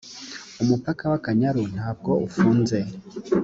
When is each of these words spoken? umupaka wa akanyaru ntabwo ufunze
umupaka 0.63 1.03
wa 1.11 1.15
akanyaru 1.19 1.61
ntabwo 1.73 2.11
ufunze 2.27 2.79